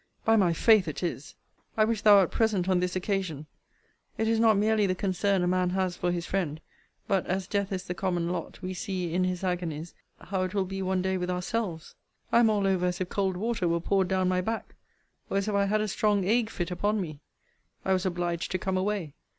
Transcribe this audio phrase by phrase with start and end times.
[0.25, 1.35] by my faith it is!
[1.77, 3.45] I wish thou wert present on this occasion.
[4.17, 6.59] It is not merely the concern a man has for his friend;
[7.07, 10.65] but, as death is the common lot, we see, in his agonies, how it will
[10.65, 11.93] be one day with ourselves.
[12.31, 14.73] I am all over as if cold water were poured down my back,
[15.29, 17.19] or as if I had a strong ague fit upon me.
[17.85, 19.13] I was obliged to come away.